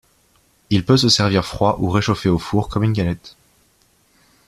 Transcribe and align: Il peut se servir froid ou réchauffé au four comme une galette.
Il 0.71 0.83
peut 0.83 0.97
se 0.97 1.09
servir 1.09 1.45
froid 1.45 1.77
ou 1.79 1.91
réchauffé 1.91 2.27
au 2.27 2.39
four 2.39 2.69
comme 2.69 2.81
une 2.83 2.91
galette. 2.93 3.35